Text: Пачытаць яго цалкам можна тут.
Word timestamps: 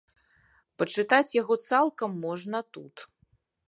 Пачытаць 0.77 1.35
яго 1.41 1.53
цалкам 1.69 2.19
можна 2.27 2.57
тут. 2.77 2.95